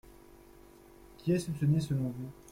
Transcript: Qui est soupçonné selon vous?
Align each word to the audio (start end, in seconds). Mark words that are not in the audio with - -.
Qui 1.19 1.31
est 1.31 1.37
soupçonné 1.37 1.79
selon 1.79 2.09
vous? 2.09 2.31